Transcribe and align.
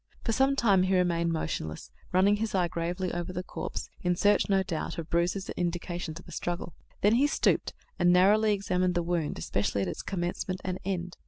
For 0.23 0.31
some 0.31 0.55
time 0.55 0.81
he 0.81 0.97
remained 0.97 1.31
motionless, 1.31 1.91
running 2.11 2.37
his 2.37 2.55
eye 2.55 2.67
gravely 2.67 3.13
over 3.13 3.31
the 3.31 3.43
corpse, 3.43 3.87
in 4.01 4.15
search, 4.15 4.49
no 4.49 4.63
doubt, 4.63 4.97
of 4.97 5.11
bruises 5.11 5.47
and 5.49 5.55
indications 5.57 6.19
of 6.19 6.27
a 6.27 6.31
struggle. 6.31 6.73
Then 7.01 7.13
he 7.13 7.27
stooped 7.27 7.73
and 7.99 8.11
narrowly 8.11 8.51
examined 8.51 8.95
the 8.95 9.03
wound, 9.03 9.37
especially 9.37 9.83
at 9.83 9.87
its 9.87 10.01
commencement 10.01 10.59
and 10.63 10.79
end. 10.83 11.17